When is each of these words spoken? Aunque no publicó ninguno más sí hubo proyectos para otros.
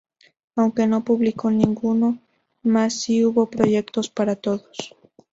Aunque 0.55 0.87
no 0.87 1.03
publicó 1.05 1.51
ninguno 1.51 2.17
más 2.63 2.95
sí 3.01 3.23
hubo 3.23 3.45
proyectos 3.51 4.09
para 4.09 4.31
otros. 4.33 4.95